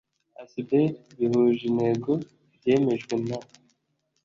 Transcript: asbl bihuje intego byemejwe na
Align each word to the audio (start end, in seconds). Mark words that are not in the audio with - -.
asbl 0.41 0.79
bihuje 1.17 1.63
intego 1.69 2.11
byemejwe 2.55 3.13
na 3.27 3.37